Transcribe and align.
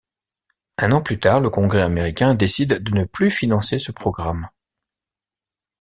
Un 0.79 0.93
an 0.93 1.03
plus 1.03 1.19
tard 1.19 1.41
le 1.41 1.51
Congrès 1.51 1.83
américain 1.83 2.33
décide 2.33 2.81
de 2.81 2.91
ne 2.95 3.03
plus 3.03 3.29
financer 3.29 3.77
ce 3.77 3.91
programme. 3.91 4.49